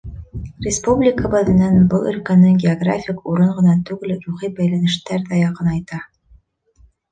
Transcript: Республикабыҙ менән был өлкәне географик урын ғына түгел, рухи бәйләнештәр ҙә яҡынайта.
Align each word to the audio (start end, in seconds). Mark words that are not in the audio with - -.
Республикабыҙ 0.67 1.51
менән 1.57 1.77
был 1.91 2.07
өлкәне 2.13 2.55
географик 2.65 3.21
урын 3.33 3.53
ғына 3.59 3.77
түгел, 3.91 4.17
рухи 4.25 4.51
бәйләнештәр 4.59 5.29
ҙә 5.31 5.41
яҡынайта. 5.45 6.03